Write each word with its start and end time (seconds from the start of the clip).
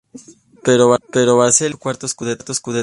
Pro 0.63 0.97
Vercelli 1.11 1.29
ganó 1.29 1.51
su 1.51 1.77
cuarto 1.79 2.07
"scudetto". 2.07 2.53